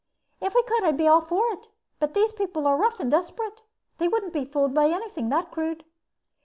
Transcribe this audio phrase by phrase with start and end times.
[0.41, 1.69] "If we could I'd be all for it.
[1.99, 3.61] But these people are rough and desperate.
[3.99, 5.85] They wouldn't be fooled by anything that crude."